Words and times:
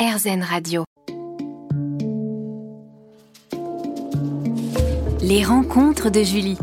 RZN 0.00 0.42
Radio. 0.42 0.84
Les 5.20 5.44
rencontres 5.44 6.08
de 6.08 6.22
Julie. 6.22 6.56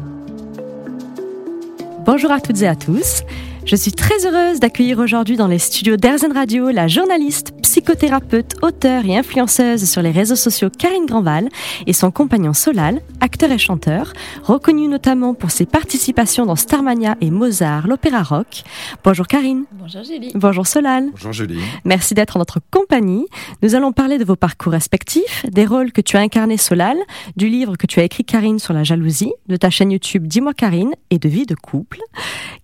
Bonjour 2.03 2.31
à 2.31 2.41
toutes 2.41 2.63
et 2.63 2.67
à 2.67 2.75
tous. 2.75 3.21
Je 3.63 3.75
suis 3.75 3.91
très 3.91 4.25
heureuse 4.25 4.59
d'accueillir 4.59 4.97
aujourd'hui 4.97 5.37
dans 5.37 5.45
les 5.45 5.59
studios 5.59 5.97
d'Airzen 5.97 6.31
Radio 6.31 6.71
la 6.71 6.87
journaliste, 6.87 7.53
psychothérapeute, 7.87 8.55
auteure 8.63 9.05
et 9.05 9.17
influenceuse 9.17 9.89
sur 9.89 10.01
les 10.01 10.11
réseaux 10.11 10.35
sociaux 10.35 10.69
Karine 10.69 11.05
Granval 11.05 11.47
et 11.85 11.93
son 11.93 12.11
compagnon 12.11 12.51
Solal, 12.51 13.01
acteur 13.21 13.49
et 13.49 13.57
chanteur, 13.57 14.11
reconnu 14.43 14.89
notamment 14.89 15.33
pour 15.33 15.51
ses 15.51 15.65
participations 15.65 16.45
dans 16.45 16.57
Starmania 16.57 17.15
et 17.21 17.31
Mozart, 17.31 17.87
l'opéra 17.87 18.23
rock. 18.23 18.63
Bonjour 19.05 19.25
Karine. 19.25 19.63
Bonjour 19.71 20.03
Julie. 20.03 20.33
Bonjour 20.35 20.67
Solal. 20.67 21.11
Bonjour 21.11 21.31
Julie. 21.31 21.61
Merci 21.85 22.13
d'être 22.13 22.35
en 22.35 22.39
notre 22.39 22.59
compagnie. 22.71 23.25
Nous 23.63 23.73
allons 23.73 23.93
parler 23.93 24.17
de 24.17 24.25
vos 24.25 24.35
parcours 24.35 24.73
respectifs, 24.73 25.45
des 25.49 25.65
rôles 25.65 25.93
que 25.93 26.01
tu 26.01 26.17
as 26.17 26.19
incarnés 26.19 26.57
Solal, 26.57 26.97
du 27.37 27.47
livre 27.47 27.77
que 27.77 27.87
tu 27.87 28.01
as 28.01 28.03
écrit 28.03 28.25
Karine 28.25 28.59
sur 28.59 28.73
la 28.73 28.83
jalousie, 28.83 29.31
de 29.47 29.55
ta 29.55 29.69
chaîne 29.69 29.91
YouTube 29.91 30.27
Dis-moi 30.27 30.53
Karine 30.53 30.91
et 31.09 31.19
de 31.19 31.29
vie 31.29 31.45
de 31.45 31.55
couple. 31.55 32.01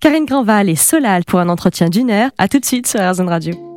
Karine 0.01 0.25
Granval 0.25 0.67
et 0.67 0.75
Solal 0.75 1.23
pour 1.23 1.39
un 1.39 1.47
entretien 1.47 1.87
d'une 1.87 2.11
heure. 2.11 2.31
À 2.37 2.49
tout 2.49 2.59
de 2.59 2.65
suite 2.65 2.87
sur 2.87 2.99
RZN 2.99 3.29
Radio. 3.29 3.72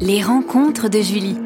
Les 0.00 0.22
rencontres 0.22 0.88
de 0.88 1.00
Julie. 1.00 1.36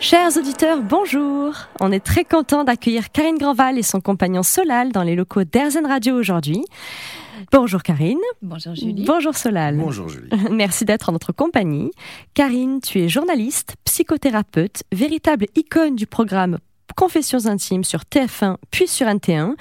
Chers 0.00 0.36
auditeurs, 0.38 0.82
bonjour. 0.82 1.54
On 1.78 1.92
est 1.92 2.00
très 2.00 2.24
content 2.24 2.64
d'accueillir 2.64 3.12
Karine 3.12 3.36
Granval 3.36 3.78
et 3.78 3.82
son 3.82 4.00
compagnon 4.00 4.42
Solal 4.42 4.92
dans 4.92 5.02
les 5.02 5.14
locaux 5.14 5.44
d'Airzen 5.44 5.84
Radio 5.84 6.14
aujourd'hui. 6.14 6.64
Bonjour 7.52 7.82
Karine. 7.82 8.18
Bonjour 8.40 8.74
Julie. 8.74 9.04
Bonjour 9.04 9.36
Solal. 9.36 9.76
Bonjour 9.76 10.08
Julie. 10.08 10.30
Merci 10.50 10.86
d'être 10.86 11.10
en 11.10 11.12
notre 11.12 11.32
compagnie. 11.32 11.90
Karine, 12.32 12.80
tu 12.80 12.98
es 13.00 13.10
journaliste, 13.10 13.74
psychothérapeute, 13.84 14.84
véritable 14.90 15.46
icône 15.54 15.94
du 15.94 16.06
programme 16.06 16.58
Confessions 16.96 17.46
intimes 17.46 17.84
sur 17.84 18.00
TF1 18.00 18.56
puis 18.70 18.88
sur 18.88 19.06
NT1, 19.06 19.54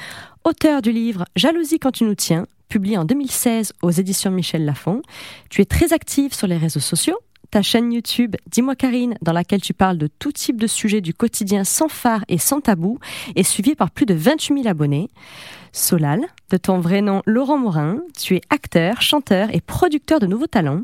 auteur 0.45 0.81
du 0.81 0.93
livre 0.93 1.25
Jalousie 1.36 1.80
quand 1.80 1.91
tu 1.91 2.05
nous 2.05 2.16
tiens, 2.16 2.47
publié 2.69 2.97
en 2.97 3.05
2016 3.05 3.73
aux 3.81 3.91
éditions 3.91 4.31
Michel 4.31 4.66
Lafon. 4.66 5.02
Tu 5.49 5.61
es 5.61 5.66
très 5.66 5.93
active 5.93 6.33
sur 6.33 6.47
les 6.47 6.58
réseaux 6.58 6.80
sociaux. 6.80 7.17
Ta 7.51 7.61
chaîne 7.61 7.93
YouTube 7.93 8.35
Dis-moi 8.51 8.75
Karine, 8.75 9.15
dans 9.21 9.31
laquelle 9.31 9.61
tu 9.61 9.73
parles 9.73 9.97
de 9.97 10.07
tout 10.07 10.31
type 10.31 10.59
de 10.59 10.67
sujets 10.67 11.01
du 11.01 11.13
quotidien 11.13 11.63
sans 11.63 11.87
phare 11.87 12.25
et 12.27 12.37
sans 12.37 12.59
tabou, 12.59 12.99
est 13.35 13.43
suivie 13.43 13.75
par 13.75 13.91
plus 13.91 14.05
de 14.05 14.13
28 14.13 14.63
000 14.63 14.67
abonnés. 14.67 15.09
Solal, 15.71 16.21
de 16.49 16.57
ton 16.57 16.79
vrai 16.79 17.01
nom 17.01 17.21
Laurent 17.25 17.57
Morin, 17.57 17.99
tu 18.17 18.35
es 18.35 18.41
acteur, 18.49 19.01
chanteur 19.01 19.49
et 19.53 19.61
producteur 19.61 20.19
de 20.19 20.27
nouveaux 20.27 20.47
talents. 20.47 20.81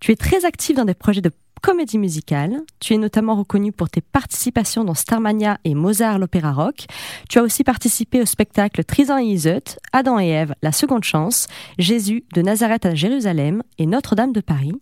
Tu 0.00 0.12
es 0.12 0.16
très 0.16 0.44
actif 0.44 0.76
dans 0.76 0.84
des 0.84 0.94
projets 0.94 1.20
de 1.20 1.30
comédie 1.62 1.98
musicale. 1.98 2.60
Tu 2.80 2.92
es 2.92 2.98
notamment 2.98 3.36
reconnu 3.36 3.72
pour 3.72 3.88
tes 3.88 4.00
participations 4.00 4.84
dans 4.84 4.94
Starmania 4.94 5.58
et 5.64 5.74
Mozart 5.74 6.18
l'opéra 6.18 6.52
rock. 6.52 6.86
Tu 7.30 7.38
as 7.38 7.42
aussi 7.42 7.64
participé 7.64 8.20
au 8.20 8.26
spectacle 8.26 8.84
Tristan 8.84 9.18
et 9.18 9.26
Iseut, 9.26 9.78
Adam 9.92 10.18
et 10.18 10.28
Ève, 10.28 10.54
La 10.60 10.72
seconde 10.72 11.04
chance, 11.04 11.46
Jésus 11.78 12.24
de 12.34 12.42
Nazareth 12.42 12.84
à 12.84 12.94
Jérusalem 12.94 13.62
et 13.78 13.86
Notre-Dame 13.86 14.32
de 14.32 14.40
Paris. 14.40 14.74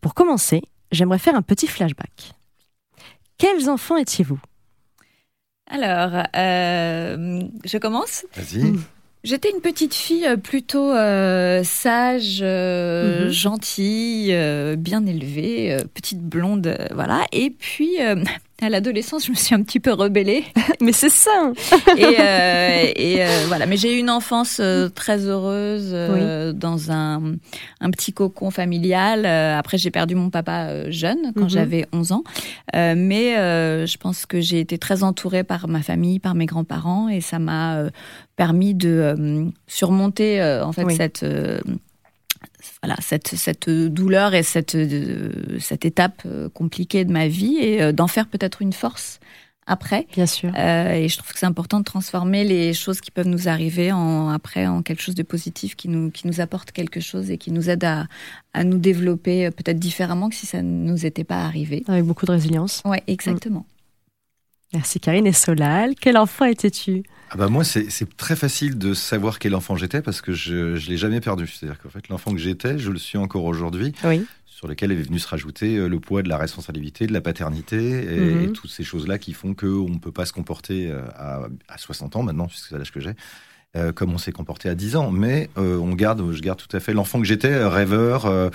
Pour 0.00 0.14
commencer, 0.14 0.62
j'aimerais 0.92 1.18
faire 1.18 1.34
un 1.34 1.42
petit 1.42 1.66
flashback. 1.66 2.32
Quels 3.38 3.68
enfants 3.70 3.96
étiez-vous? 3.96 4.40
Alors, 5.66 6.24
euh, 6.36 7.42
je 7.64 7.78
commence. 7.78 8.24
Vas-y. 8.34 8.74
J'étais 9.22 9.50
une 9.50 9.60
petite 9.60 9.94
fille 9.94 10.26
euh, 10.26 10.36
plutôt 10.38 10.90
euh, 10.92 11.62
sage, 11.62 12.38
euh, 12.42 13.26
Mhm. 13.26 13.30
gentille, 13.30 14.32
euh, 14.32 14.76
bien 14.76 15.04
élevée, 15.06 15.72
euh, 15.74 15.84
petite 15.94 16.20
blonde, 16.20 16.66
euh, 16.68 16.86
voilà. 16.92 17.24
Et 17.32 17.50
puis, 17.50 18.00
euh, 18.00 18.16
à 18.62 18.68
l'adolescence, 18.68 19.26
je 19.26 19.30
me 19.30 19.36
suis 19.36 19.54
un 19.54 19.62
petit 19.62 19.80
peu 19.80 19.92
rebellée. 19.92 20.44
Mais 20.80 20.92
c'est 20.92 21.10
ça 21.10 21.52
et 21.96 22.04
euh, 22.18 22.92
et, 22.96 23.22
euh, 23.24 23.44
voilà. 23.48 23.66
Mais 23.66 23.76
j'ai 23.76 23.94
eu 23.96 23.98
une 23.98 24.10
enfance 24.10 24.58
euh, 24.60 24.88
très 24.88 25.26
heureuse 25.26 25.92
dans 26.54 26.90
un, 26.90 27.34
un 27.80 27.90
petit 27.90 28.12
cocon 28.12 28.50
familial. 28.50 29.26
Après, 29.26 29.76
j'ai 29.78 29.90
perdu 29.90 30.14
mon 30.14 30.30
papa 30.30 30.90
jeune, 30.90 31.32
quand 31.36 31.42
Mhm. 31.44 31.50
j'avais 31.50 31.86
11 31.92 32.12
ans. 32.12 32.22
Mais 32.74 33.34
je 33.86 33.96
pense 33.98 34.26
que 34.26 34.40
j'ai 34.40 34.60
été 34.60 34.78
très 34.78 35.02
entourée 35.02 35.44
par 35.44 35.68
ma 35.68 35.82
famille, 35.82 36.18
par 36.18 36.34
mes 36.34 36.46
grands-parents, 36.46 37.08
et 37.08 37.20
ça 37.20 37.38
m'a 37.38 37.84
permis 38.36 38.74
de 38.74 39.50
surmonter 39.66 40.42
en 40.62 40.72
fait 40.72 40.84
Oui. 40.84 40.96
cette 40.96 41.24
voilà 42.82 42.96
cette 43.00 43.28
cette 43.28 43.68
douleur 43.68 44.34
et 44.34 44.42
cette 44.42 44.76
cette 45.58 45.84
étape 45.84 46.22
euh, 46.26 46.48
compliquée 46.48 47.04
de 47.04 47.12
ma 47.12 47.28
vie 47.28 47.58
et 47.58 47.82
euh, 47.82 47.92
d'en 47.92 48.06
faire 48.06 48.26
peut-être 48.26 48.62
une 48.62 48.72
force 48.72 49.20
après. 49.66 50.06
Bien 50.12 50.26
sûr. 50.26 50.52
Euh, 50.56 50.92
et 50.92 51.08
je 51.08 51.16
trouve 51.16 51.32
que 51.32 51.38
c'est 51.38 51.46
important 51.46 51.78
de 51.78 51.84
transformer 51.84 52.44
les 52.44 52.74
choses 52.74 53.00
qui 53.00 53.10
peuvent 53.10 53.28
nous 53.28 53.48
arriver 53.48 53.92
en, 53.92 54.28
après 54.28 54.66
en 54.66 54.82
quelque 54.82 55.02
chose 55.02 55.14
de 55.14 55.22
positif 55.22 55.76
qui 55.76 55.88
nous, 55.88 56.10
qui 56.10 56.26
nous 56.26 56.40
apporte 56.40 56.72
quelque 56.72 56.98
chose 56.98 57.30
et 57.30 57.38
qui 57.38 57.52
nous 57.52 57.70
aide 57.70 57.84
à, 57.84 58.06
à 58.52 58.64
nous 58.64 58.78
développer 58.78 59.50
peut-être 59.50 59.78
différemment 59.78 60.28
que 60.28 60.34
si 60.34 60.46
ça 60.46 60.60
ne 60.62 60.90
nous 60.90 61.06
était 61.06 61.24
pas 61.24 61.44
arrivé. 61.44 61.84
Avec 61.86 62.04
beaucoup 62.04 62.26
de 62.26 62.32
résilience. 62.32 62.82
Ouais, 62.84 63.02
exactement. 63.06 63.64
Merci 64.72 65.00
Karine 65.00 65.26
et 65.26 65.32
Solal. 65.32 65.94
Quel 66.00 66.16
enfant 66.16 66.44
étais-tu? 66.44 67.02
Ah 67.30 67.36
bah 67.36 67.48
moi, 67.48 67.64
c'est 67.64 68.16
très 68.16 68.36
facile 68.36 68.78
de 68.78 68.94
savoir 68.94 69.38
quel 69.38 69.54
enfant 69.54 69.76
j'étais 69.76 70.02
parce 70.02 70.20
que 70.20 70.32
je 70.32 70.54
ne 70.54 70.76
l'ai 70.88 70.96
jamais 70.96 71.20
perdu. 71.20 71.46
C'est-à-dire 71.46 71.78
qu'en 71.80 71.88
fait, 71.88 72.08
l'enfant 72.08 72.32
que 72.32 72.38
j'étais, 72.38 72.78
je 72.78 72.90
le 72.90 72.98
suis 72.98 73.18
encore 73.18 73.44
aujourd'hui, 73.44 73.92
Oui. 74.04 74.24
sur 74.46 74.68
lequel 74.68 74.92
est 74.92 74.96
venu 74.96 75.18
se 75.18 75.26
rajouter 75.28 75.76
euh, 75.76 75.88
le 75.88 76.00
poids 76.00 76.22
de 76.22 76.28
la 76.28 76.36
responsabilité, 76.38 77.06
de 77.06 77.12
la 77.12 77.20
paternité 77.20 77.76
et, 78.14 78.20
Mhm. 78.20 78.42
et 78.42 78.52
toutes 78.52 78.70
ces 78.70 78.84
choses-là 78.84 79.18
qui 79.18 79.32
font 79.32 79.54
qu'on 79.54 79.88
ne 79.88 79.98
peut 79.98 80.12
pas 80.12 80.26
se 80.26 80.32
comporter 80.32 80.90
euh, 80.90 81.02
à, 81.16 81.42
à 81.68 81.78
60 81.78 82.16
ans 82.16 82.22
maintenant, 82.22 82.46
puisque 82.46 82.66
c'est 82.68 82.76
l'âge 82.78 82.92
que 82.92 83.00
j'ai. 83.00 83.12
Euh, 83.76 83.92
comme 83.92 84.12
on 84.12 84.18
s'est 84.18 84.32
comporté 84.32 84.68
à 84.68 84.74
10 84.74 84.96
ans, 84.96 85.10
mais 85.12 85.48
euh, 85.56 85.76
on 85.78 85.94
garde, 85.94 86.32
je 86.32 86.40
garde 86.40 86.58
tout 86.58 86.76
à 86.76 86.80
fait 86.80 86.92
l'enfant 86.92 87.20
que 87.20 87.26
j'étais, 87.26 87.64
rêveur, 87.64 88.26
euh, 88.26 88.50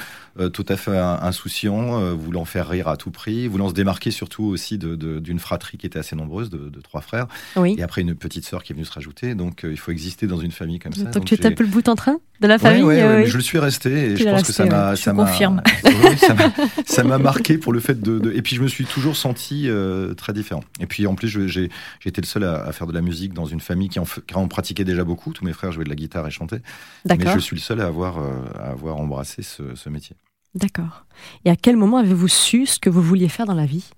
tout 0.52 0.66
à 0.68 0.76
fait 0.76 0.98
in- 0.98 1.20
insouciant, 1.22 2.14
voulant 2.16 2.44
faire 2.46 2.68
rire 2.68 2.88
à 2.90 2.98
tout 2.98 3.12
prix, 3.12 3.48
voulant 3.48 3.70
se 3.70 3.74
démarquer 3.74 4.12
surtout 4.12 4.44
aussi 4.44 4.78
de- 4.78 4.96
de- 4.96 5.20
d'une 5.20 5.40
fratrie 5.40 5.78
qui 5.78 5.86
était 5.86 6.00
assez 6.00 6.16
nombreuse, 6.16 6.50
de, 6.50 6.70
de 6.70 6.82
trois 6.82 7.00
frères. 7.02 7.28
Oui. 7.56 7.76
Et 7.78 7.84
après, 7.84 8.02
une 8.02 8.16
petite 8.16 8.46
sœur 8.46 8.64
qui 8.64 8.74
est 8.74 8.76
venue 8.76 8.86
se 8.86 8.92
rajouter. 8.92 9.36
Donc, 9.36 9.62
il 9.64 9.78
faut 9.78 9.92
exister 9.92 10.28
dans 10.28 10.38
une 10.40 10.52
famille 10.52 10.80
comme 10.80 10.92
ça. 10.94 11.06
Donc, 11.06 11.26
tu 11.26 11.36
un 11.36 11.38
j'ai- 11.50 11.56
peu 11.56 11.64
le 11.64 11.70
bout 11.70 11.88
en 11.88 11.96
train? 11.96 12.18
De 12.42 12.48
la 12.48 12.58
famille 12.60 12.84
euh, 12.84 13.18
mais 13.18 13.24
oui. 13.24 13.30
je 13.30 13.38
le 13.38 13.44
suis 13.44 13.58
resté 13.60 14.12
et 14.12 14.18
je 14.18 14.24
pense 14.26 14.44
que 14.44 14.52
ça 14.54 14.64
resté, 14.64 14.76
m'a, 14.76 14.96
ça 14.96 15.14
m'a, 15.14 15.26
ça 16.18 16.34
m'a, 16.34 16.52
ça 16.86 17.04
m'a 17.04 17.18
marqué 17.18 17.58
pour 17.58 17.72
le 17.72 17.80
fait 17.80 18.02
de, 18.02 18.20
de- 18.20 18.32
et 18.34 18.42
puis 18.42 18.56
je 18.56 18.62
me 18.62 18.68
suis 18.68 18.86
toujours 18.86 19.16
senti 19.16 19.70
euh, 19.70 20.14
très 20.14 20.34
différent. 20.34 20.64
Et 20.80 20.86
puis 20.86 21.08
en 21.08 21.16
plus, 21.16 21.28
j'ai, 21.48 21.70
été 22.06 22.22
le 22.22 22.26
seul 22.28 22.44
à, 22.44 22.64
à 22.66 22.72
faire 22.72 22.88
de 22.88 22.94
la 22.94 23.02
musique 23.02 23.34
dans 23.34 23.46
une 23.46 23.60
famille 23.62 23.90
qui 23.90 24.00
en, 24.00 24.06
qui 24.06 24.36
en 24.36 24.48
pratiquait 24.48 24.84
déjà 24.84 25.04
beaucoup. 25.04 25.34
Tous 25.34 25.46
mes 25.46 25.54
frères 25.54 25.72
jouaient 25.72 25.86
de 25.86 25.90
la 25.90 25.96
guitare 25.96 26.28
et 26.28 26.32
chantaient, 26.32 26.62
mais 27.08 27.18
je 27.34 27.40
suis 27.40 27.56
le 27.56 27.62
seul 27.62 27.80
à 27.82 27.86
avoir, 27.88 28.20
euh, 28.20 28.32
à 28.60 28.72
avoir 28.72 28.98
embrassé 28.98 29.42
ce, 29.42 29.76
ce 29.76 29.90
métier. 29.90 30.16
D'accord. 30.56 31.06
Et 31.44 31.50
à 31.50 31.56
quel 31.56 31.76
moment 31.78 31.98
avez-vous 31.98 32.28
su 32.30 32.66
ce 32.66 32.80
que 32.80 32.90
vous 32.90 33.02
vouliez 33.02 33.28
faire 33.30 33.46
dans 33.46 33.54
la 33.54 33.66
vie? 33.66 33.90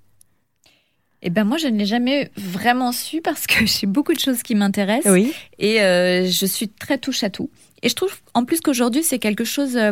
Et 1.27 1.29
ben 1.29 1.43
moi, 1.43 1.57
je 1.57 1.67
ne 1.67 1.77
l'ai 1.77 1.85
jamais 1.85 2.31
vraiment 2.37 2.93
su 2.93 3.19
parce 3.21 3.47
que 3.47 3.65
j'ai 3.67 3.85
beaucoup 3.85 4.13
de 4.13 4.19
choses 4.19 4.43
qui 4.43 4.55
m'intéressent 4.55 5.11
Oui. 5.11 5.33
et 5.59 5.81
euh, 5.81 6.25
je 6.25 6.45
suis 6.45 6.69
très 6.69 6.97
touche 6.97 7.21
à 7.21 7.29
tout. 7.29 7.49
Et 7.83 7.89
je 7.89 7.95
trouve 7.95 8.15
en 8.33 8.45
plus 8.45 8.61
qu'aujourd'hui, 8.61 9.03
c'est 9.03 9.19
quelque 9.19 9.43
chose 9.43 9.75
euh, 9.75 9.91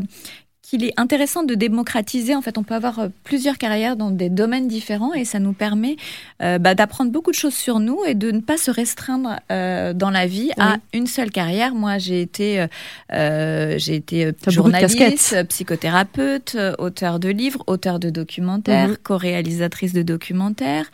qu'il 0.66 0.84
est 0.84 0.94
intéressant 0.98 1.44
de 1.44 1.54
démocratiser. 1.54 2.36
En 2.36 2.42
fait, 2.42 2.58
on 2.58 2.64
peut 2.64 2.74
avoir 2.74 2.98
euh, 3.00 3.08
plusieurs 3.24 3.58
carrières 3.58 3.96
dans 3.96 4.10
des 4.10 4.30
domaines 4.30 4.68
différents 4.68 5.14
et 5.14 5.24
ça 5.24 5.38
nous 5.40 5.54
permet 5.54 5.96
euh, 6.42 6.58
bah, 6.58 6.74
d'apprendre 6.74 7.12
beaucoup 7.12 7.30
de 7.30 7.36
choses 7.36 7.54
sur 7.54 7.80
nous 7.80 8.00
et 8.06 8.16
de 8.16 8.32
ne 8.32 8.40
pas 8.40 8.58
se 8.58 8.72
restreindre 8.72 9.40
euh, 9.52 9.94
dans 9.94 10.10
la 10.10 10.26
vie 10.26 10.52
à 10.58 10.78
une 10.92 11.06
seule 11.08 11.30
carrière. 11.30 11.76
Moi, 11.76 12.00
j'ai 12.00 12.20
été, 12.22 12.60
euh, 12.62 12.68
euh, 13.14 13.76
j'ai 13.78 13.96
été 13.96 14.32
journaliste, 14.48 15.36
psychothérapeute, 15.50 16.58
auteur 16.80 17.20
de 17.20 17.30
livres, 17.30 17.64
auteur 17.68 18.00
de 18.00 18.10
documentaires, 18.10 18.90
Mhm. 18.90 18.98
co-réalisatrice 19.04 19.94
de 19.94 20.02
documentaires, 20.02 20.88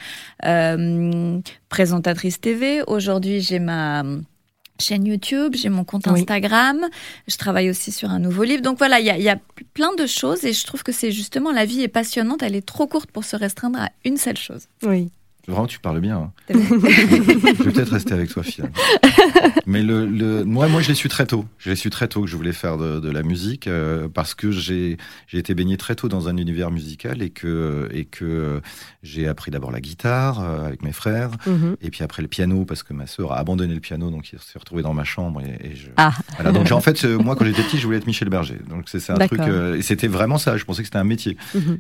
euh, 0.46 1.40
présentatrice 1.70 2.42
TV. 2.42 2.82
Aujourd'hui, 2.88 3.40
j'ai 3.42 3.60
ma 3.60 4.04
chaîne 4.82 5.06
YouTube, 5.06 5.56
j'ai 5.56 5.70
mon 5.70 5.86
compte 5.86 6.08
Oui. 6.08 6.20
Instagram, 6.20 6.86
je 7.28 7.38
travaille 7.38 7.70
aussi 7.70 7.92
sur 7.92 8.10
un 8.10 8.20
nouveau 8.20 8.44
livre. 8.44 8.62
Donc 8.62 8.78
voilà, 8.78 9.00
il 9.00 9.06
y 9.06 9.24
y 9.24 9.30
a 9.30 9.40
plein 9.74 9.94
de 9.96 10.06
choses 10.06 10.44
et 10.44 10.52
je 10.52 10.66
trouve 10.66 10.84
que 10.84 10.92
c'est 10.92 11.12
justement 11.12 11.52
la 11.52 11.66
vie 11.66 11.82
est 11.82 11.88
passionnante, 11.88 12.44
elle 12.44 12.56
est 12.56 12.66
trop 12.66 12.88
courte 12.88 13.12
pour 13.12 13.24
se 13.24 13.36
restreindre 13.36 13.80
à 13.80 13.90
une 14.04 14.18
seule 14.18 14.38
chose. 14.38 14.68
Oui. 14.84 15.10
Vraiment, 15.48 15.68
tu 15.68 15.80
parles 15.80 16.00
bien. 16.02 16.18
Hein. 16.18 16.32
je 16.50 17.64
vais 17.64 17.72
peut-être 17.72 17.92
rester 17.92 18.14
avec 18.14 18.30
toi, 18.30 18.44
finalement. 18.44 18.76
Mais 19.66 19.82
le, 19.84 20.06
le, 20.06 20.44
moi, 20.44 20.68
moi, 20.68 20.82
je 20.82 20.90
l'ai 20.90 20.96
su 20.96 21.10
très 21.10 21.26
tôt. 21.26 21.46
Je 21.58 21.70
l'ai 21.70 21.76
su 21.76 21.90
très 21.90 22.08
tôt 22.08 22.22
que 22.22 22.28
je 22.28 22.36
voulais 22.36 22.54
faire 22.54 22.78
de, 22.78 23.00
de 23.00 23.10
la 23.10 23.24
musique 23.24 23.68
euh, 23.68 24.08
parce 24.08 24.36
que 24.36 24.52
j'ai 24.52 24.98
été 25.34 25.54
baigné 25.56 25.78
très 25.78 25.96
tôt 25.96 26.08
dans 26.10 26.28
un 26.28 26.38
univers 26.38 26.72
musical 26.72 27.22
et 27.22 27.30
que, 27.30 27.90
et 27.92 28.06
que 28.06 28.62
j'ai 29.04 29.28
appris 29.28 29.52
d'abord 29.52 29.72
la 29.72 29.82
guitare 29.82 30.42
euh, 30.42 30.68
avec 30.68 30.84
mes 30.84 30.92
frères 30.94 31.32
Mhm. 31.48 31.76
et 31.82 31.90
puis 31.90 32.04
après 32.04 32.22
le 32.22 32.28
piano 32.28 32.66
parce 32.66 32.84
que 32.84 32.94
ma 32.94 33.08
sœur 33.08 33.32
a 33.34 33.40
abandonné 33.40 33.74
le 33.74 33.80
piano 33.80 34.10
donc 34.12 34.32
il 34.32 34.40
s'est 34.40 34.60
retrouvé 34.60 34.84
dans 34.84 34.94
ma 34.94 35.04
chambre 35.04 35.42
et, 35.42 35.72
et 35.72 35.76
je. 35.76 35.88
Ah, 35.98 36.14
Voilà, 36.36 36.52
donc 36.52 36.72
en 36.72 36.82
fait, 36.82 37.04
euh, 37.04 37.18
moi 37.18 37.36
quand 37.36 37.46
j'étais 37.46 37.64
petit, 37.64 37.78
je 37.78 37.86
voulais 37.86 37.98
être 37.98 38.08
Michel 38.08 38.30
Berger. 38.30 38.58
Donc 38.70 38.86
c'est 38.88 39.10
un 39.10 39.16
truc 39.28 39.40
euh, 39.40 39.76
et 39.78 39.82
c'était 39.82 40.08
vraiment 40.08 40.38
ça. 40.38 40.58
Je 40.58 40.66
pensais 40.66 40.82
que 40.82 40.88
c'était 40.88 40.98
un 41.00 41.04
métier. 41.04 41.38
Mhm. 41.56 41.80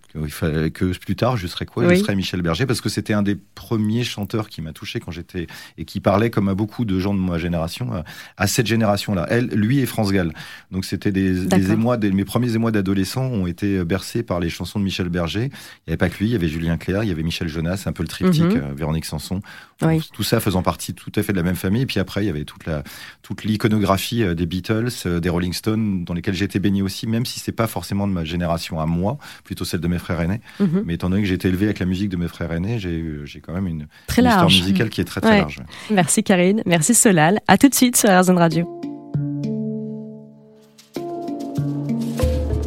Que, 0.71 0.97
plus 0.97 1.15
tard, 1.15 1.37
je 1.37 1.47
serais 1.47 1.65
quoi? 1.65 1.85
Oui. 1.85 1.95
Je 1.97 2.01
serais 2.01 2.15
Michel 2.15 2.41
Berger 2.41 2.65
parce 2.65 2.81
que 2.81 2.89
c'était 2.89 3.13
un 3.13 3.23
des 3.23 3.35
premiers 3.55 4.03
chanteurs 4.03 4.49
qui 4.49 4.61
m'a 4.61 4.73
touché 4.73 4.99
quand 4.99 5.11
j'étais 5.11 5.47
et 5.77 5.85
qui 5.85 5.99
parlait 5.99 6.29
comme 6.29 6.49
à 6.49 6.55
beaucoup 6.55 6.85
de 6.85 6.99
gens 6.99 7.13
de 7.13 7.19
ma 7.19 7.37
génération, 7.37 7.93
à, 7.93 8.03
à 8.37 8.47
cette 8.47 8.67
génération-là. 8.67 9.25
Elle, 9.29 9.47
lui 9.47 9.79
et 9.79 9.85
France 9.85 10.11
Gall. 10.11 10.33
Donc 10.71 10.85
c'était 10.85 11.11
des, 11.11 11.45
des 11.45 11.71
émois, 11.71 11.97
des- 11.97 12.11
mes 12.11 12.25
premiers 12.25 12.53
émois 12.55 12.71
d'adolescent 12.71 13.25
ont 13.25 13.47
été 13.47 13.83
bercés 13.83 14.23
par 14.23 14.39
les 14.39 14.49
chansons 14.49 14.79
de 14.79 14.83
Michel 14.85 15.09
Berger. 15.09 15.45
Il 15.45 15.51
n'y 15.87 15.91
avait 15.93 15.97
pas 15.97 16.09
que 16.09 16.17
lui, 16.19 16.27
il 16.27 16.31
y 16.31 16.35
avait 16.35 16.47
Julien 16.47 16.77
Clerc, 16.77 17.03
il 17.03 17.09
y 17.09 17.11
avait 17.11 17.23
Michel 17.23 17.47
Jonas, 17.47 17.83
un 17.85 17.93
peu 17.93 18.03
le 18.03 18.09
triptyque, 18.09 18.43
Mhm. 18.43 18.57
euh, 18.57 18.73
Véronique 18.75 19.05
Sanson. 19.05 19.41
Oui. 19.83 20.07
Tout 20.13 20.23
ça 20.23 20.39
faisant 20.39 20.61
partie 20.61 20.93
tout 20.93 21.11
à 21.15 21.23
fait 21.23 21.31
de 21.33 21.37
la 21.37 21.43
même 21.43 21.55
famille. 21.55 21.81
Et 21.81 21.85
puis 21.87 21.99
après, 21.99 22.23
il 22.23 22.27
y 22.27 22.29
avait 22.29 22.45
toute 22.45 22.65
la 22.65 22.83
toute 23.23 23.43
l'iconographie 23.43 24.23
euh, 24.23 24.33
des 24.35 24.45
Beatles, 24.45 24.89
euh, 25.05 25.19
des 25.19 25.29
Rolling 25.29 25.53
Stones, 25.53 26.03
dans 26.05 26.13
lesquels 26.13 26.33
j'ai 26.35 26.45
été 26.45 26.59
baigné 26.59 26.81
aussi, 26.81 27.07
même 27.07 27.25
si 27.25 27.39
c'est 27.39 27.51
pas 27.51 27.67
forcément 27.67 28.07
de 28.07 28.13
ma 28.13 28.23
génération 28.23 28.79
à 28.79 28.85
moi, 28.85 29.17
plutôt 29.43 29.65
celle 29.65 29.79
de 29.79 29.87
mes 29.87 29.97
frères 29.99 30.21
aînés. 30.21 30.41
Mhm. 30.59 30.83
Mais 30.85 30.93
étant 30.95 31.09
donné 31.09 31.21
que 31.21 31.27
j'ai 31.27 31.33
été 31.35 31.47
élevé 31.47 31.65
avec 31.65 31.79
la 31.79 31.85
musique 31.85 32.09
de 32.09 32.17
mes 32.17 32.27
frères 32.27 32.51
aînés, 32.51 32.79
j'ai 32.79 33.40
quand 33.41 33.53
même 33.53 33.67
une, 33.67 33.87
très 34.07 34.21
une 34.21 34.27
histoire 34.27 34.45
musicale 34.45 34.89
qui 34.89 35.01
est 35.01 35.05
très 35.05 35.21
très 35.21 35.29
Ouais. 35.31 35.37
large. 35.39 35.59
Merci 35.89 36.23
Karine, 36.23 36.61
merci 36.65 36.93
Solal. 36.93 37.39
À 37.47 37.57
tout 37.57 37.67
de 37.69 37.75
suite 37.75 37.95
sur 37.97 38.09
RZN 38.09 38.37
Radio. 38.37 38.67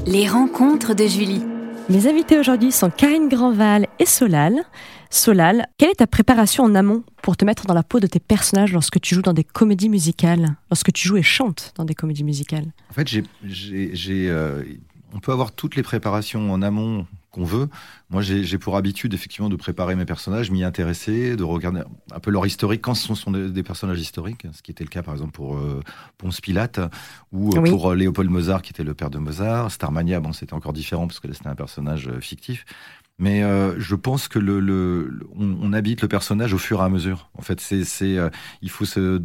Les 0.06 0.28
rencontres 0.28 0.94
de 0.94 1.06
Julie. 1.06 1.42
Mes 1.88 2.06
invités 2.08 2.38
aujourd'hui 2.38 2.72
sont 2.72 2.90
Karine 2.90 3.28
Grandval 3.28 3.86
et 3.98 4.06
Solal. 4.06 4.62
Solal, 5.10 5.66
quelle 5.78 5.90
est 5.90 5.94
ta 5.96 6.06
préparation 6.06 6.64
en 6.64 6.74
amont 6.74 7.04
pour 7.22 7.36
te 7.36 7.44
mettre 7.44 7.66
dans 7.66 7.74
la 7.74 7.82
peau 7.82 8.00
de 8.00 8.06
tes 8.06 8.20
personnages 8.20 8.72
lorsque 8.72 9.00
tu 9.00 9.14
joues 9.14 9.22
dans 9.22 9.32
des 9.32 9.44
comédies 9.44 9.88
musicales, 9.88 10.56
lorsque 10.70 10.92
tu 10.92 11.06
joues 11.08 11.16
et 11.18 11.22
chantes 11.22 11.72
dans 11.76 11.84
des 11.84 11.94
comédies 11.94 12.24
musicales? 12.24 12.66
En 12.90 12.94
fait, 12.94 13.08
j'ai, 13.08 13.22
j'ai, 13.44 13.90
j'ai, 13.94 14.28
euh, 14.28 14.62
on 15.14 15.20
peut 15.20 15.32
avoir 15.32 15.52
toutes 15.52 15.76
les 15.76 15.82
préparations 15.82 16.50
en 16.52 16.62
amont 16.62 17.06
qu'on 17.34 17.44
veut. 17.44 17.68
Moi, 18.10 18.22
j'ai, 18.22 18.58
pour 18.58 18.76
habitude 18.76 19.12
effectivement 19.12 19.48
de 19.48 19.56
préparer 19.56 19.96
mes 19.96 20.04
personnages, 20.04 20.50
m'y 20.50 20.62
intéresser, 20.64 21.36
de 21.36 21.42
regarder 21.42 21.82
un 22.12 22.20
peu 22.20 22.30
leur 22.30 22.46
historique 22.46 22.80
quand 22.80 22.94
ce 22.94 23.14
sont 23.14 23.32
des, 23.32 23.50
des 23.50 23.62
personnages 23.62 24.00
historiques, 24.00 24.46
ce 24.52 24.62
qui 24.62 24.70
était 24.70 24.84
le 24.84 24.90
cas 24.90 25.02
par 25.02 25.14
exemple 25.14 25.32
pour 25.32 25.56
euh, 25.56 25.80
Ponce 26.18 26.40
Pilate 26.40 26.78
ou 27.32 27.50
euh, 27.54 27.60
Oui. 27.60 27.70
pour 27.70 27.90
euh, 27.90 27.94
Léopold 27.96 28.30
Mozart 28.30 28.62
qui 28.62 28.70
était 28.70 28.84
le 28.84 28.94
père 28.94 29.10
de 29.10 29.18
Mozart. 29.18 29.70
Starmania, 29.70 30.20
bon, 30.20 30.32
c'était 30.32 30.54
encore 30.54 30.72
différent 30.72 31.06
parce 31.08 31.20
que 31.20 31.26
là, 31.28 31.34
c'était 31.34 31.48
un 31.48 31.56
personnage 31.56 32.08
euh, 32.08 32.20
fictif. 32.20 32.64
Mais 33.18 33.42
euh, 33.44 33.78
je 33.78 33.94
pense 33.94 34.26
que 34.28 34.40
le, 34.40 34.58
le, 34.60 35.20
on, 35.36 35.56
on 35.60 35.72
habite 35.72 36.02
le 36.02 36.08
personnage 36.08 36.52
au 36.52 36.58
fur 36.58 36.80
et 36.80 36.84
à 36.84 36.88
mesure. 36.88 37.30
En 37.34 37.42
fait, 37.42 37.60
c'est, 37.60 37.84
c'est, 37.84 38.16
euh, 38.18 38.28
il 38.60 38.70
faut 38.70 38.84
se, 38.84 39.20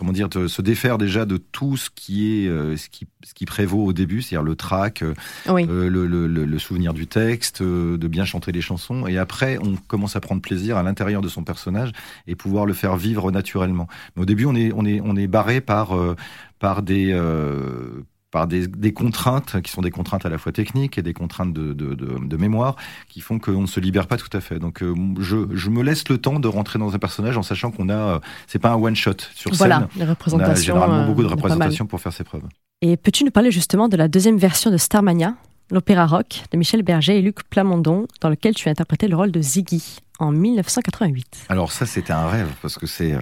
comment 0.00 0.12
dire, 0.12 0.30
te- 0.30 0.48
se 0.48 0.62
défaire 0.62 0.96
déjà 0.96 1.26
de 1.26 1.36
tout 1.36 1.76
ce 1.76 1.90
qui 1.94 2.44
est, 2.44 2.48
euh, 2.48 2.74
ce 2.78 2.88
qui, 2.88 3.06
ce 3.22 3.34
qui 3.34 3.44
prévaut 3.44 3.84
au 3.84 3.92
début, 3.92 4.22
c'est-à-dire 4.22 4.42
le 4.42 4.56
track, 4.56 5.02
euh, 5.02 5.12
Oui. 5.50 5.66
euh, 5.68 5.90
le, 5.90 6.06
le, 6.06 6.26
le- 6.26 6.46
le 6.46 6.58
souvenir 6.58 6.94
du 6.94 7.06
texte, 7.06 7.60
euh, 7.60 7.98
de 7.98 8.08
bien 8.08 8.24
chanter 8.24 8.50
les 8.50 8.62
chansons. 8.62 9.06
Et 9.06 9.18
après, 9.18 9.58
on 9.62 9.76
commence 9.76 10.16
à 10.16 10.20
prendre 10.20 10.40
plaisir 10.40 10.78
à 10.78 10.82
l'intérieur 10.82 11.20
de 11.20 11.28
son 11.28 11.44
personnage 11.44 11.92
et 12.26 12.34
pouvoir 12.34 12.64
le 12.64 12.72
faire 12.72 12.96
vivre 12.96 13.30
naturellement. 13.30 13.88
Mais 14.16 14.22
au 14.22 14.26
début, 14.26 14.46
on 14.46 14.54
est, 14.54 14.72
on 14.74 14.86
est, 14.86 15.02
on 15.04 15.16
est 15.16 15.26
barré 15.26 15.60
par, 15.60 15.94
euh, 15.94 16.16
par 16.58 16.82
des, 16.82 17.10
euh, 17.12 18.02
par 18.30 18.46
des, 18.46 18.66
des 18.68 18.92
contraintes 18.92 19.60
qui 19.62 19.70
sont 19.72 19.80
des 19.82 19.90
contraintes 19.90 20.24
à 20.24 20.28
la 20.28 20.38
fois 20.38 20.52
techniques 20.52 20.98
et 20.98 21.02
des 21.02 21.12
contraintes 21.12 21.52
de, 21.52 21.72
de, 21.72 21.94
de, 21.94 22.18
de 22.24 22.36
mémoire 22.36 22.76
qui 23.08 23.20
font 23.20 23.38
qu'on 23.38 23.62
ne 23.62 23.66
se 23.66 23.80
libère 23.80 24.06
pas 24.06 24.16
tout 24.16 24.28
à 24.36 24.40
fait. 24.40 24.58
Donc 24.58 24.82
euh, 24.82 24.94
je, 25.18 25.36
je 25.52 25.70
me 25.70 25.82
laisse 25.82 26.08
le 26.08 26.18
temps 26.18 26.38
de 26.38 26.46
rentrer 26.48 26.78
dans 26.78 26.94
un 26.94 26.98
personnage 26.98 27.36
en 27.36 27.42
sachant 27.42 27.70
qu'on 27.70 27.88
a 27.88 27.94
euh, 27.94 28.18
c'est 28.46 28.58
pas 28.60 28.70
un 28.70 28.76
one 28.76 28.94
shot 28.96 29.14
sur 29.34 29.52
Voilà, 29.54 29.80
scène. 29.80 29.88
les 29.96 30.02
On 30.04 30.06
a 30.06 30.10
représentations. 30.10 30.74
généralement 30.74 31.00
euh, 31.02 31.06
beaucoup 31.06 31.22
de 31.22 31.28
représentations 31.28 31.86
pour 31.86 32.00
faire 32.00 32.12
ses 32.12 32.24
preuves. 32.24 32.42
Et 32.82 32.96
peux-tu 32.96 33.24
nous 33.24 33.30
parler 33.32 33.50
justement 33.50 33.88
de 33.88 33.96
la 33.96 34.08
deuxième 34.08 34.38
version 34.38 34.70
de 34.70 34.76
Starmania, 34.76 35.34
l'opéra 35.70 36.06
rock 36.06 36.42
de 36.52 36.56
Michel 36.56 36.82
Berger 36.82 37.18
et 37.18 37.22
Luc 37.22 37.42
Plamondon, 37.50 38.06
dans 38.20 38.28
lequel 38.28 38.54
tu 38.54 38.68
as 38.68 38.70
interprété 38.70 39.08
le 39.08 39.16
rôle 39.16 39.32
de 39.32 39.40
Ziggy 39.42 39.98
en 40.18 40.30
1988 40.32 41.46
Alors 41.48 41.72
ça, 41.72 41.84
c'était 41.86 42.12
un 42.12 42.28
rêve 42.28 42.48
parce 42.62 42.76
que 42.78 42.86
c'est, 42.86 43.14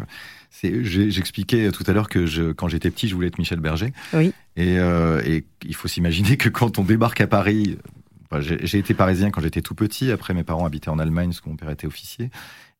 j'expliquais 0.50 1.70
tout 1.70 1.84
à 1.86 1.92
l'heure 1.92 2.08
que 2.08 2.26
je, 2.26 2.52
quand 2.52 2.68
j'étais 2.68 2.90
petit, 2.90 3.08
je 3.08 3.14
voulais 3.14 3.28
être 3.28 3.38
Michel 3.38 3.60
Berger. 3.60 3.92
Oui. 4.12 4.32
Et, 4.56 4.78
euh, 4.78 5.22
et 5.24 5.44
il 5.64 5.74
faut 5.74 5.88
s'imaginer 5.88 6.36
que 6.36 6.48
quand 6.48 6.78
on 6.78 6.84
débarque 6.84 7.20
à 7.20 7.26
Paris, 7.26 7.78
j'ai, 8.40 8.78
été 8.78 8.94
parisien 8.94 9.30
quand 9.30 9.40
j'étais 9.40 9.62
tout 9.62 9.74
petit. 9.74 10.10
Après, 10.12 10.34
mes 10.34 10.44
parents 10.44 10.64
habitaient 10.66 10.90
en 10.90 10.98
Allemagne 10.98 11.28
parce 11.28 11.40
que 11.40 11.48
mon 11.48 11.56
père 11.56 11.70
était 11.70 11.86
officier. 11.86 12.30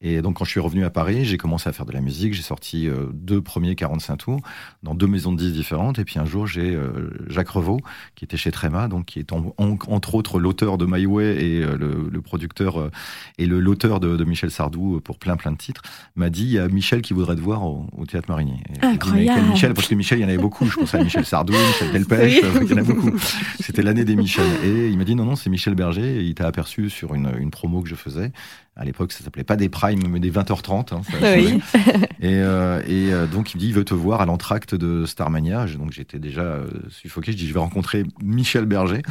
Et 0.01 0.23
donc, 0.23 0.37
quand 0.37 0.45
je 0.45 0.51
suis 0.51 0.61
revenu 0.61 0.85
à 0.85 0.91
Paris, 0.91 1.25
j'ai 1.25 1.39
commencé 1.39 1.69
à 1.69 1.73
faire 1.73 1.85
de 1.85 1.91
la 1.91 2.01
musique. 2.01 2.33
J'ai 2.33 2.43
sorti 2.43 2.87
euh, 2.89 3.07
deux 3.13 3.41
premiers 3.41 3.75
45 3.75 4.17
tours 4.19 4.41
dans 4.85 4.95
deux 4.95 5.09
maisons 5.09 5.33
de 5.33 5.39
10 5.39 5.53
différentes. 5.53 5.99
Et 5.99 6.05
puis 6.05 6.21
un 6.21 6.25
jour, 6.25 6.47
j'ai 6.47 6.73
euh, 6.73 7.11
Jacques 7.27 7.49
Revaux, 7.49 7.81
qui 8.15 8.25
était 8.25 8.37
chez 8.37 8.53
Tréma, 8.53 8.87
donc 8.87 9.07
qui 9.07 9.19
est 9.19 9.33
en- 9.33 9.53
en- 9.59 9.77
entre 9.89 10.15
autres 10.15 10.39
l'auteur 10.39 10.79
de 10.79 10.87
My 10.89 11.05
Way 11.05 11.45
et 11.45 11.65
euh, 11.65 11.77
le, 11.77 12.09
le 12.13 12.21
producteur 12.23 12.79
euh, 12.79 12.91
et 13.39 13.47
le 13.47 13.59
l'auteur 13.59 13.99
de, 13.99 14.17
de 14.17 14.23
Michel 14.23 14.53
Sardou 14.53 15.01
pour 15.01 15.19
plein 15.19 15.37
plein 15.37 15.51
de 15.51 15.57
titres, 15.57 15.83
m'a 16.15 16.31
dit 16.31 16.45
il 16.45 16.51
y 16.53 16.59
a 16.61 16.69
Michel 16.69 17.03
qui 17.03 17.13
voudrait 17.13 17.35
te 17.35 17.41
voir 17.41 17.65
au, 17.65 17.89
au 17.97 18.07
théâtre 18.07 18.29
Marinier. 18.31 18.63
Et 18.69 18.75
dit, 18.75 18.79
Incroyable. 18.87 19.41
quel 19.41 19.51
Michel? 19.51 19.75
Parce 19.75 19.89
que 19.89 19.97
Michel, 19.97 20.21
il 20.21 20.23
y 20.23 20.25
en 20.25 20.29
avait 20.29 20.39
beaucoup. 20.39 20.65
Je 20.67 20.77
pensais 20.77 20.99
à 20.99 21.03
Michel 21.03 21.25
Sardou, 21.25 21.55
Michel 21.55 21.91
Delpech, 21.91 22.41
Oui. 22.55 22.61
il 22.63 22.71
y 22.71 22.75
en 22.75 22.77
a 22.77 22.83
beaucoup. 22.85 23.11
C'était 23.59 23.83
l'année 23.83 24.05
des 24.05 24.15
Michel. 24.15 24.47
Et 24.63 24.91
il 24.91 24.97
m'a 24.97 25.03
dit 25.03 25.17
non, 25.17 25.25
non, 25.25 25.35
c'est 25.39 25.51
Michel 25.51 25.75
Berger. 25.75 26.23
Il 26.25 26.35
t'a 26.35 26.47
aperçu 26.47 26.91
sur 26.91 27.15
une, 27.15 27.31
une 27.39 27.51
promo 27.51 27.81
que 27.83 27.89
je 27.89 27.95
faisais. 27.95 28.33
À 28.77 28.85
l'époque, 28.85 29.11
ça 29.11 29.25
s'appelait 29.25 29.43
pas 29.43 29.57
des 29.57 29.69
primes, 29.69 30.07
mais 30.09 30.21
des 30.21 30.31
20h30. 30.31 30.95
hein, 30.95 31.01
ça. 31.03 31.35
Oui. 31.37 31.61
Et, 32.21 32.35
euh, 32.37 32.81
et 32.87 33.13
euh, 33.13 33.27
donc, 33.27 33.53
il 33.53 33.57
me 33.57 33.61
dit, 33.61 33.69
il 33.69 33.75
veut 33.75 33.85
te 33.85 33.95
voir 33.95 34.21
à 34.21 34.27
l'entracte 34.27 34.77
de 34.77 35.05
Starmania. 35.05 35.67
Donc, 35.67 35.91
j'étais 35.93 36.21
déjà 36.21 36.43
euh, 36.43 36.67
suffoqué. 36.89 37.33
Je 37.33 37.37
dis, 37.39 37.49
je 37.49 37.55
vais 37.55 37.59
rencontrer 37.59 38.05
Michel 38.23 38.67
Berger. 38.67 39.03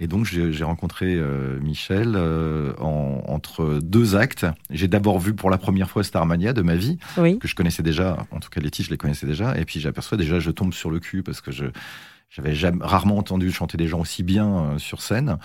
Et 0.00 0.08
donc, 0.08 0.24
j'ai 0.26 0.64
rencontré 0.64 1.20
Michel 1.60 2.16
en- 2.16 3.22
entre 3.28 3.78
deux 3.80 4.16
actes. 4.16 4.46
J'ai 4.70 4.88
d'abord 4.88 5.20
vu 5.20 5.32
pour 5.34 5.48
la 5.50 5.58
première 5.58 5.88
fois 5.90 6.02
Starmania 6.02 6.52
de 6.52 6.62
ma 6.62 6.74
vie 6.74 6.98
Oui. 7.18 7.38
que 7.38 7.46
je 7.46 7.54
connaissais 7.54 7.84
déjà, 7.84 8.26
en 8.32 8.40
tout 8.40 8.48
cas 8.50 8.60
les 8.60 8.70
titres, 8.70 8.86
je 8.88 8.90
les 8.94 8.98
connaissais 8.98 9.26
déjà. 9.26 9.56
Et 9.58 9.64
puis 9.64 9.78
j'aperçois 9.78 10.18
déjà, 10.18 10.40
je 10.40 10.50
tombe 10.50 10.72
sur 10.74 10.90
le 10.90 10.98
cul 10.98 11.22
parce 11.22 11.40
que 11.40 11.52
je 11.52 11.66
j'avais 12.32 12.72
rarement 12.80 13.18
entendu 13.18 13.52
chanter 13.52 13.76
des 13.76 13.86
gens 13.86 14.00
aussi 14.00 14.22
bien 14.22 14.48
euh, 14.48 14.78
sur 14.78 15.02
scène. 15.02 15.38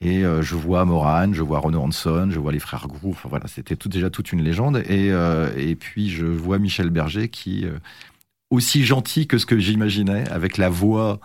Et 0.00 0.24
euh, 0.24 0.42
je 0.42 0.54
vois 0.56 0.84
Moran, 0.84 1.32
je 1.32 1.42
vois 1.42 1.60
Renaud 1.60 1.80
Hanson, 1.80 2.28
je 2.30 2.38
vois 2.38 2.52
les 2.52 2.58
frères 2.58 2.88
Grou. 2.88 3.10
Enfin 3.12 3.28
voilà, 3.28 3.46
c'était 3.46 3.76
tout, 3.76 3.88
déjà 3.88 4.10
toute 4.10 4.32
une 4.32 4.42
légende. 4.42 4.82
Et, 4.88 5.10
euh, 5.10 5.50
et 5.56 5.76
puis 5.76 6.10
je 6.10 6.26
vois 6.26 6.58
Michel 6.58 6.90
Berger 6.90 7.28
qui, 7.28 7.64
euh, 7.64 7.78
aussi 8.50 8.84
gentil 8.84 9.26
que 9.26 9.38
ce 9.38 9.46
que 9.46 9.58
j'imaginais, 9.58 10.28
avec 10.30 10.58
la 10.58 10.68
voix. 10.68 11.20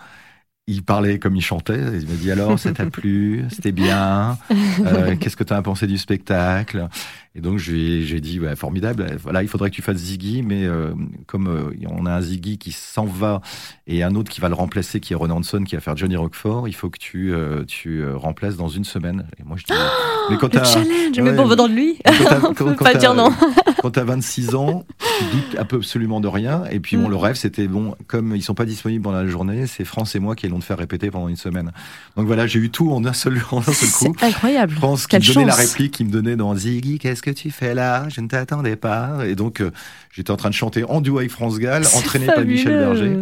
Il 0.67 0.83
parlait 0.83 1.17
comme 1.17 1.35
il 1.35 1.41
chantait. 1.41 1.79
Il 1.99 2.07
m'a 2.07 2.15
dit 2.15 2.31
alors, 2.31 2.59
ça 2.59 2.71
t'a 2.71 2.85
plu? 2.85 3.43
C'était 3.49 3.71
bien? 3.71 4.37
Euh, 4.85 5.15
Qu'est-ce 5.15 5.35
que 5.35 5.43
tu 5.43 5.51
as 5.51 5.63
pensé 5.63 5.87
du 5.87 5.97
spectacle? 5.97 6.87
Et 7.35 7.41
donc, 7.41 7.57
j'ai 7.59 8.19
dit, 8.21 8.39
ouais, 8.39 8.55
formidable. 8.55 9.15
Voilà, 9.21 9.43
il 9.43 9.47
faudrait 9.47 9.69
que 9.69 9.75
tu 9.75 9.83
fasses 9.83 9.97
Ziggy, 9.97 10.41
mais 10.41 10.65
euh, 10.65 10.91
comme 11.27 11.47
euh, 11.47 11.71
on 11.87 12.05
a 12.07 12.11
un 12.11 12.21
Ziggy 12.21 12.57
qui 12.57 12.71
s'en 12.71 13.05
va 13.05 13.41
et 13.85 14.01
un 14.03 14.15
autre 14.15 14.31
qui 14.31 14.41
va 14.41 14.49
le 14.49 14.55
remplacer, 14.55 14.99
qui 14.99 15.13
est 15.13 15.15
Ron 15.15 15.29
Hanson, 15.29 15.63
qui 15.63 15.75
va 15.75 15.81
faire 15.81 15.95
Johnny 15.95 16.15
Rockford, 16.15 16.67
il 16.67 16.73
faut 16.73 16.89
que 16.89 16.97
tu, 16.97 17.31
euh, 17.33 17.63
tu 17.67 18.01
euh, 18.01 18.17
remplaces 18.17 18.57
dans 18.57 18.67
une 18.67 18.83
semaine. 18.83 19.27
Et 19.39 19.43
moi, 19.43 19.57
je 19.57 19.63
dis, 19.65 19.79
mais 20.31 20.37
quand 20.37 20.53
Le 20.53 20.63
challenge, 20.63 20.87
mais 21.17 21.21
ouais, 21.21 21.33
bon, 21.35 21.45
venant 21.45 21.67
de 21.67 21.73
lui, 21.73 21.99
quand 22.03 22.11
t'as- 22.25 22.37
on 22.37 22.41
quand- 22.41 22.53
peut 22.55 22.73
quand 22.73 22.85
pas 22.85 22.95
dire 22.95 23.13
non. 23.13 23.29
quand 23.81 23.91
t'as 23.91 24.03
26 24.03 24.55
ans, 24.55 24.83
tu 25.19 25.25
doutes 25.37 25.59
un 25.59 25.65
peu 25.65 25.77
absolument 25.77 26.19
de 26.21 26.27
rien. 26.27 26.63
Et 26.71 26.79
puis, 26.79 26.97
bon, 26.97 27.07
Mm. 27.07 27.11
le 27.11 27.15
rêve, 27.15 27.35
c'était 27.35 27.67
bon, 27.67 27.93
comme 28.07 28.35
ils 28.35 28.41
sont 28.43 28.55
pas 28.55 28.65
disponibles 28.65 29.03
pendant 29.03 29.21
la 29.21 29.27
journée, 29.27 29.67
c'est 29.67 29.85
France 29.85 30.15
et 30.15 30.19
moi 30.19 30.35
qui 30.35 30.47
allons 30.47 30.59
te 30.59 30.65
faire 30.65 30.77
répéter 30.79 31.11
pendant 31.11 31.27
une 31.27 31.35
semaine. 31.37 31.71
Donc 32.17 32.25
voilà, 32.25 32.47
j'ai 32.47 32.59
eu 32.59 32.69
tout 32.71 32.91
en 32.91 33.05
un 33.05 33.13
seul, 33.13 33.39
en 33.51 33.59
un 33.59 33.61
seul 33.61 33.89
coup. 33.89 34.15
C'est 34.19 34.25
incroyable. 34.25 34.73
France 34.73 35.03
qui 35.05 35.17
Quelle 35.19 35.21
me 35.29 35.33
donnait 35.35 35.45
la 35.45 35.51
chance. 35.53 35.61
réplique, 35.71 35.93
qui 35.93 36.03
me 36.05 36.11
donnait 36.11 36.35
dans 36.35 36.55
Ziggy, 36.55 36.97
qu'est-ce 36.99 37.21
que 37.21 37.28
tu 37.33 37.51
fais 37.51 37.73
là? 37.73 38.07
Je 38.09 38.21
ne 38.21 38.27
t'attendais 38.27 38.75
pas. 38.75 39.25
Et 39.27 39.35
donc, 39.35 39.61
euh, 39.61 39.71
j'étais 40.11 40.31
en 40.31 40.37
train 40.37 40.49
de 40.49 40.55
chanter 40.55 40.83
en 40.83 41.01
duo 41.01 41.19
avec 41.19 41.31
France 41.31 41.59
Gall, 41.59 41.83
entraîné 41.95 42.27
par 42.27 42.43
Michel. 42.43 42.77
Berger 42.77 43.19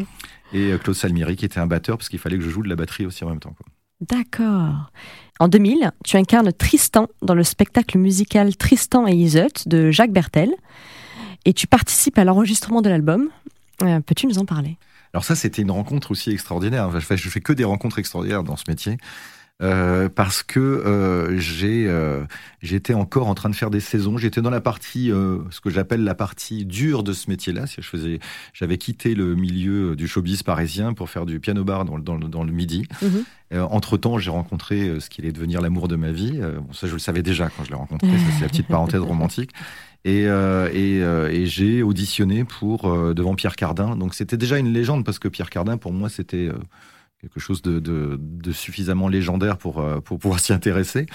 et 0.54 0.72
euh, 0.72 0.78
Claude 0.78 0.96
Salmieri, 0.96 1.36
qui 1.36 1.46
était 1.46 1.60
un 1.60 1.68
batteur, 1.68 1.98
parce 1.98 2.10
qu'il 2.10 2.20
fallait 2.20 2.38
que 2.38 2.44
je 2.44 2.50
joue 2.50 2.64
de 2.64 2.70
la 2.70 2.76
batterie 2.76 3.06
aussi 3.06 3.24
en 3.24 3.30
même 3.30 3.40
temps. 3.40 3.56
D'accord. 4.02 4.92
En 5.40 5.48
2000, 5.48 5.92
tu 6.04 6.18
incarnes 6.18 6.52
Tristan 6.52 7.08
dans 7.22 7.36
le 7.36 7.44
spectacle 7.44 7.98
musical 7.98 8.56
Tristan 8.56 9.08
et 9.08 9.14
Iseut 9.14 9.48
de 9.66 9.92
Jacques 9.92 10.12
Bertel 10.12 10.52
et 11.46 11.54
tu 11.54 11.68
participes 11.68 12.18
à 12.18 12.24
l'enregistrement 12.24 12.82
de 12.82 12.90
l'album. 12.90 13.30
Euh, 13.84 14.00
Peux-tu 14.02 14.28
nous 14.28 14.38
en 14.40 14.46
parler? 14.46 14.78
Alors 15.14 15.24
ça, 15.24 15.36
c'était 15.36 15.62
une 15.62 15.72
rencontre 15.72 16.12
aussi 16.12 16.32
extraordinaire. 16.32 16.92
Je 16.92 17.00
fais, 17.00 17.18
je 17.18 17.30
fais 17.30 17.40
que 17.40 17.54
des 17.54 17.64
rencontres 17.64 18.00
extraordinaires 18.00 18.44
dans 18.44 18.58
ce 18.58 18.66
métier. 18.68 18.98
Euh, 19.64 20.08
parce 20.08 20.44
que 20.44 20.60
euh, 20.60 21.40
j'ai 21.40 21.88
euh, 21.88 22.24
j'étais 22.62 22.94
encore 22.94 23.28
en 23.28 23.34
train 23.34 23.50
de 23.50 23.56
faire 23.56 23.72
des 23.72 23.80
saisons. 23.80 24.16
J'étais 24.18 24.42
dans 24.42 24.52
la 24.52 24.62
partie, 24.62 25.08
ce 25.08 25.62
que 25.62 25.70
j'appelle 25.72 26.04
la 26.04 26.14
partie 26.14 26.66
dure 26.66 27.02
de 27.04 27.14
ce 27.14 27.30
métier-là. 27.30 27.66
Je 27.66 27.82
faisais, 27.82 28.20
j'avais 28.54 28.78
quitté 28.78 29.16
le 29.16 29.36
milieu 29.36 29.96
du 29.96 30.08
showbiz 30.08 30.44
parisien 30.44 30.94
pour 30.94 31.10
faire 31.10 31.26
du 31.26 31.40
piano 31.40 31.64
bar 31.64 31.86
dans, 31.86 31.98
dans, 31.98 32.20
dans 32.20 32.44
le 32.44 32.52
midi. 32.52 32.88
Mhm. 33.02 33.62
entre 33.72 33.98
temps, 33.98 34.20
j'ai 34.20 34.30
rencontré 34.30 35.00
ce 35.00 35.10
qui 35.10 35.22
allait 35.22 35.32
devenir 35.32 35.62
l'amour 35.62 35.88
de 35.88 35.96
ma 35.96 36.12
vie. 36.12 36.40
bon, 36.40 36.74
ça, 36.74 36.88
je 36.88 36.94
le 36.94 37.00
savais 37.00 37.24
déjà 37.24 37.50
quand 37.50 37.64
je 37.64 37.70
l'ai 37.70 37.76
rencontré. 37.76 38.10
ça, 38.10 38.26
c'est 38.36 38.42
la 38.42 38.50
petite 38.50 38.68
parenthèse 38.68 39.02
romantique. 39.02 39.52
Et, 40.06 40.24
et, 40.24 40.98
et 41.00 41.46
j'ai 41.48 41.82
auditionné 41.82 42.44
pour 42.44 43.14
devant 43.14 43.36
Pierre 43.36 43.56
Cardin. 43.56 43.96
Donc 43.96 44.14
c'était 44.14 44.38
déjà 44.38 44.60
une 44.60 44.72
légende 44.72 45.04
parce 45.04 45.18
que 45.20 45.28
Pierre 45.28 45.50
Cardin, 45.50 45.78
pour 45.78 45.94
moi, 45.94 46.10
c'était 46.10 46.50
quelque 47.22 47.40
chose 47.40 47.62
de, 47.62 47.80
de, 47.80 48.52
suffisamment 48.52 49.08
légendaire 49.08 49.58
pour, 49.58 49.80
euh, 49.80 50.00
pour 50.00 50.20
pouvoir 50.20 50.40
s'y 50.42 50.54
intéresser. 50.54 51.06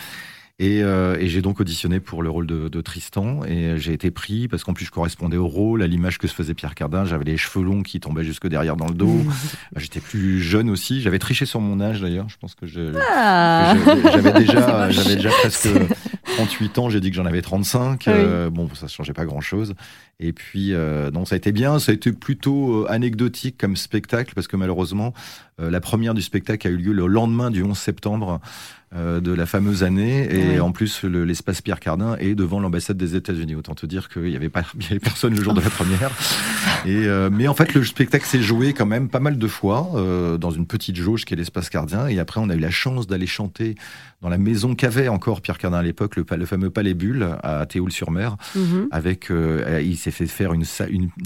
Et, 0.58 0.82
euh, 0.82 1.16
et 1.18 1.28
j'ai 1.28 1.40
donc 1.42 1.60
auditionné 1.60 1.98
pour 1.98 2.22
le 2.22 2.30
rôle 2.30 2.46
de, 2.46 2.68
de 2.68 2.80
Tristan 2.82 3.42
et 3.44 3.78
j'ai 3.78 3.94
été 3.94 4.10
pris 4.10 4.48
parce 4.48 4.62
qu'en 4.62 4.74
plus 4.74 4.84
je 4.84 4.90
correspondais 4.90 5.38
au 5.38 5.48
rôle, 5.48 5.82
à 5.82 5.86
l'image 5.86 6.18
que 6.18 6.28
se 6.28 6.34
faisait 6.34 6.54
Pierre 6.54 6.74
Cardin. 6.74 7.04
J'avais 7.04 7.24
les 7.24 7.36
cheveux 7.36 7.64
longs 7.64 7.82
qui 7.82 7.98
tombaient 7.98 8.22
jusque 8.22 8.46
derrière 8.46 8.76
dans 8.76 8.86
le 8.86 8.94
dos. 8.94 9.08
Mmh. 9.08 9.32
J'étais 9.76 10.00
plus 10.00 10.40
jeune 10.40 10.70
aussi. 10.70 11.00
J'avais 11.00 11.18
triché 11.18 11.46
sur 11.46 11.60
mon 11.60 11.80
âge 11.80 12.02
d'ailleurs. 12.02 12.28
Je 12.28 12.36
pense 12.36 12.54
que 12.54 12.66
ah. 13.10 13.74
j'avais 14.12 14.32
déjà, 14.34 14.90
j'avais 14.90 15.16
déjà 15.16 15.30
presque 15.40 15.68
38 16.24 16.78
ans. 16.78 16.90
J'ai 16.90 17.00
dit 17.00 17.10
que 17.10 17.16
j'en 17.16 17.26
avais 17.26 17.42
35. 17.42 18.08
Euh, 18.08 18.50
bon, 18.50 18.68
ça 18.74 18.86
ne 18.86 18.90
changeait 18.90 19.12
pas 19.12 19.24
grand 19.24 19.40
chose. 19.40 19.74
Et 20.20 20.32
puis, 20.32 20.72
euh, 20.72 21.10
non, 21.10 21.24
ça 21.24 21.34
a 21.34 21.38
été 21.38 21.52
bien. 21.52 21.78
Ça 21.78 21.92
a 21.92 21.94
été 21.94 22.12
plutôt 22.12 22.84
euh, 22.84 22.86
anecdotique 22.90 23.58
comme 23.58 23.76
spectacle 23.76 24.34
parce 24.34 24.46
que 24.46 24.56
malheureusement, 24.56 25.12
euh, 25.60 25.70
la 25.70 25.80
première 25.80 26.14
du 26.14 26.22
spectacle 26.22 26.66
a 26.66 26.70
eu 26.70 26.76
lieu 26.76 26.92
le 26.92 27.06
lendemain 27.06 27.50
du 27.50 27.62
11 27.62 27.76
septembre 27.76 28.40
de 28.94 29.32
la 29.32 29.46
fameuse 29.46 29.82
année. 29.82 30.28
Et 30.34 30.60
en 30.60 30.72
plus, 30.72 31.04
l'espace 31.04 31.62
Pierre 31.62 31.80
Cardin 31.80 32.16
est 32.18 32.34
devant 32.34 32.60
l'ambassade 32.60 32.96
des 32.96 33.16
États-Unis. 33.16 33.54
Autant 33.54 33.74
te 33.74 33.86
dire 33.86 34.08
qu'il 34.08 34.24
n'y 34.24 34.36
avait, 34.36 34.48
pas, 34.48 34.62
avait 34.90 35.00
personne 35.00 35.34
le 35.34 35.42
jour 35.42 35.54
de 35.54 35.60
la 35.60 35.70
première. 35.70 36.10
Et, 36.86 37.06
mais 37.30 37.48
en 37.48 37.54
fait, 37.54 37.74
le 37.74 37.84
spectacle 37.84 38.26
s'est 38.26 38.42
joué 38.42 38.72
quand 38.72 38.86
même 38.86 39.08
pas 39.08 39.20
mal 39.20 39.38
de 39.38 39.46
fois 39.46 39.90
dans 40.38 40.50
une 40.50 40.66
petite 40.66 40.96
jauge 40.96 41.24
qui 41.24 41.34
est 41.34 41.36
l'espace 41.36 41.70
Cardin. 41.70 42.08
Et 42.08 42.18
après, 42.18 42.40
on 42.40 42.48
a 42.50 42.54
eu 42.54 42.60
la 42.60 42.70
chance 42.70 43.06
d'aller 43.06 43.26
chanter 43.26 43.76
dans 44.20 44.28
la 44.28 44.38
maison 44.38 44.74
qu'avait 44.74 45.08
encore 45.08 45.40
Pierre 45.40 45.58
Cardin 45.58 45.78
à 45.78 45.82
l'époque, 45.82 46.14
le, 46.16 46.24
le, 46.36 46.46
fameux 46.46 46.70
Palais 46.70 46.94
Bulle 46.94 47.36
à 47.42 47.66
Théoul-sur-Mer, 47.66 48.36
mhm. 48.54 48.88
avec 48.90 49.30
il 49.30 49.96
s'est 49.96 50.10
fait 50.10 50.26
faire 50.26 50.52
une, 50.52 50.64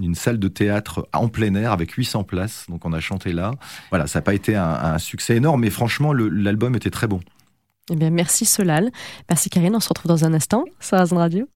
une, 0.02 0.14
salle 0.14 0.38
de 0.38 0.48
théâtre 0.48 1.08
en 1.12 1.28
plein 1.28 1.54
air 1.54 1.72
avec 1.72 1.92
800 1.92 2.24
places. 2.24 2.66
Donc 2.68 2.84
on 2.84 2.92
a 2.92 3.00
chanté 3.00 3.32
là. 3.32 3.52
Voilà, 3.90 4.06
ça 4.06 4.18
n'a 4.18 4.22
pas 4.22 4.34
été 4.34 4.56
un, 4.56 4.98
succès 4.98 5.36
énorme, 5.36 5.60
mais 5.60 5.70
franchement, 5.70 6.12
l'album 6.12 6.74
était 6.74 6.90
très 6.90 7.06
bon. 7.06 7.20
Eh 7.90 7.96
bien, 7.96 8.10
merci 8.10 8.44
Solal. 8.44 8.90
Merci 9.28 9.48
Karine. 9.50 9.74
On 9.76 9.80
se 9.80 9.88
retrouve 9.88 10.08
dans 10.08 10.24
un 10.24 10.34
instant 10.34 10.64
sur 10.80 10.96
Azan 10.96 11.16
Radio. 11.16 11.48